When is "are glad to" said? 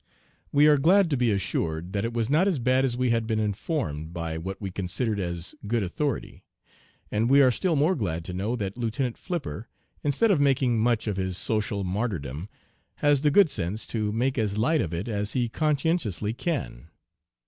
0.65-1.15